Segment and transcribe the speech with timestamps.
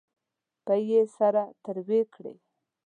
[0.65, 2.33] پۍ یې سره تروې کړې.